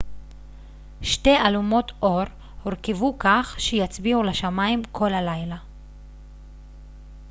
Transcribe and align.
שתי 1.01 1.37
אלומות 1.47 1.91
אור 2.01 2.21
הורכבו 2.63 3.15
כך 3.19 3.55
שיצביעו 3.59 4.23
לשמיים 4.23 4.81
כל 4.91 5.13
הלילה 5.13 5.57